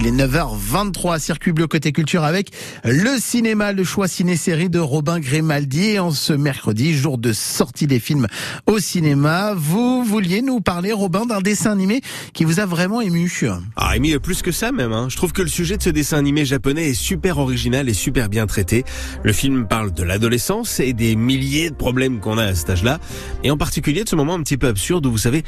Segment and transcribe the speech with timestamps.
[0.00, 2.52] Il est 9h23, circuit bleu côté culture avec
[2.84, 5.86] le cinéma, le choix ciné-série de Robin Grimaldi.
[5.86, 8.28] Et en ce mercredi, jour de sortie des films
[8.66, 12.00] au cinéma, vous vouliez nous parler, Robin, d'un dessin animé
[12.32, 13.28] qui vous a vraiment ému.
[13.74, 14.92] Ah, ému plus que ça même.
[14.92, 15.08] Hein.
[15.08, 18.28] Je trouve que le sujet de ce dessin animé japonais est super original et super
[18.28, 18.84] bien traité.
[19.24, 23.00] Le film parle de l'adolescence et des milliers de problèmes qu'on a à cet âge-là.
[23.42, 25.42] Et en particulier de ce moment un petit peu absurde où vous savez,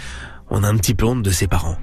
[0.50, 1.76] on a un petit peu honte de ses parents.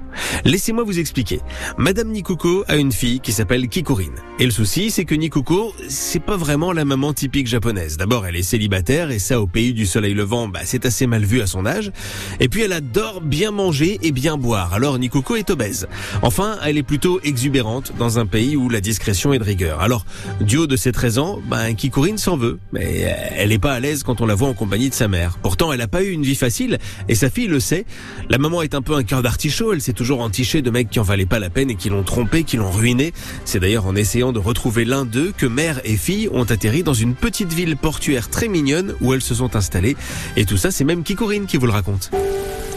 [0.44, 1.40] Laissez-moi vous expliquer.
[1.76, 4.14] Madame Nikuko a une fille qui s'appelle Kikurine.
[4.38, 7.96] Et le souci, c'est que Nikuko, c'est pas vraiment la maman typique japonaise.
[7.96, 11.24] D'abord, elle est célibataire et ça, au pays du soleil levant, bah, c'est assez mal
[11.24, 11.92] vu à son âge.
[12.40, 14.74] Et puis, elle adore bien manger et bien boire.
[14.74, 15.88] Alors, Nikuko est obèse.
[16.22, 19.80] Enfin, elle est plutôt exubérante dans un pays où la discrétion est de rigueur.
[19.80, 20.04] Alors,
[20.40, 22.58] du haut de ses 13 ans, bah, Kikurine s'en veut.
[22.72, 25.38] Mais elle est pas à l'aise quand on la voit en compagnie de sa mère.
[25.42, 27.84] Pourtant, elle a pas eu une vie facile et sa fille le sait.
[28.28, 31.00] La maman est un peu un cœur d'artichaut, elle s'est toujours entichée de mecs qui
[31.00, 33.12] en valaient pas la peine et qui l'ont trompé, qui l'ont ruiné.
[33.44, 36.94] C'est d'ailleurs en essayant de retrouver l'un d'eux que mère et fille ont atterri dans
[36.94, 39.96] une petite ville portuaire très mignonne où elles se sont installées.
[40.36, 42.10] Et tout ça, c'est même Kikurine qui vous le raconte.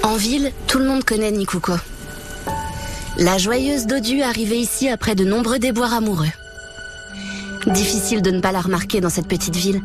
[0.04, 1.74] En ville, tout le monde connaît Nikuko.
[3.18, 6.32] La joyeuse Dodu arrivée ici après de nombreux déboires amoureux.
[7.68, 9.82] Difficile de ne pas la remarquer dans cette petite ville.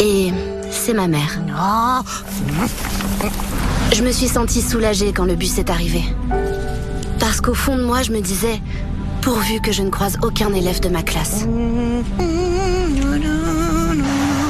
[0.00, 0.32] Et
[0.70, 1.38] c'est ma mère.
[3.92, 6.02] Je me suis sentie soulagée quand le bus est arrivé.
[7.18, 8.60] Parce qu'au fond de moi, je me disais,
[9.20, 11.44] pourvu que je ne croise aucun élève de ma classe.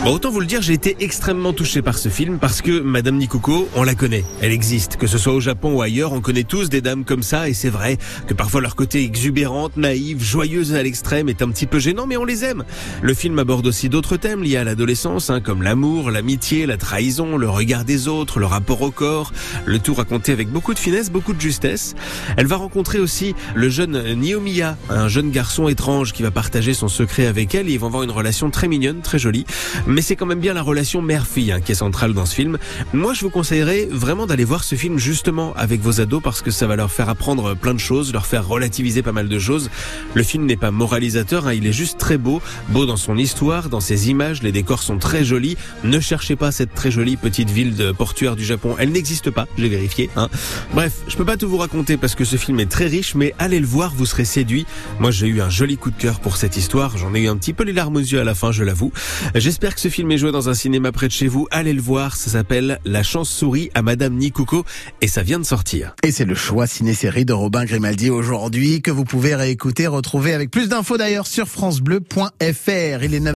[0.03, 3.19] Bon, autant vous le dire, j'ai été extrêmement touché par ce film parce que Madame
[3.19, 4.97] Nikuko, on la connaît, elle existe.
[4.97, 7.53] Que ce soit au Japon ou ailleurs, on connaît tous des dames comme ça et
[7.53, 11.79] c'est vrai que parfois leur côté exubérante, naïve, joyeuse à l'extrême est un petit peu
[11.79, 12.65] gênant, mais on les aime.
[13.03, 17.37] Le film aborde aussi d'autres thèmes liés à l'adolescence, hein, comme l'amour, l'amitié, la trahison,
[17.37, 19.35] le regard des autres, le rapport au corps,
[19.67, 21.95] le tout raconté avec beaucoup de finesse, beaucoup de justesse.
[22.39, 26.89] Elle va rencontrer aussi le jeune Niyomiya, un jeune garçon étrange qui va partager son
[26.89, 29.45] secret avec elle et ils vont avoir une relation très mignonne, très jolie.
[29.91, 32.59] Mais c'est quand même bien la relation mère-fille hein, qui est centrale dans ce film.
[32.93, 36.53] Moi, je vous conseillerais vraiment d'aller voir ce film justement avec vos ados parce que
[36.53, 39.69] ça va leur faire apprendre plein de choses, leur faire relativiser pas mal de choses.
[40.15, 43.69] Le film n'est pas moralisateur, hein, il est juste très beau, beau dans son histoire,
[43.69, 45.57] dans ses images, les décors sont très jolis.
[45.83, 49.49] Ne cherchez pas cette très jolie petite ville de portuaire du Japon, elle n'existe pas,
[49.59, 50.09] j'ai vérifié.
[50.15, 50.29] Hein.
[50.73, 53.35] Bref, je peux pas tout vous raconter parce que ce film est très riche, mais
[53.41, 54.67] allez le voir, vous serez séduit.
[55.01, 57.37] Moi, j'ai eu un joli coup de cœur pour cette histoire, j'en ai eu un
[57.37, 58.93] petit peu les larmes aux yeux à la fin, je l'avoue.
[59.35, 61.49] J'espère que ce film est joué dans un cinéma près de chez vous.
[61.51, 62.15] Allez le voir.
[62.15, 64.67] Ça s'appelle La chance souris à Madame Nikuko
[65.01, 65.95] et ça vient de sortir.
[66.03, 70.51] Et c'est le choix ciné-série de Robin Grimaldi aujourd'hui que vous pouvez réécouter, retrouver avec
[70.51, 73.05] plus d'infos d'ailleurs sur francebleu.fr.
[73.05, 73.21] Il est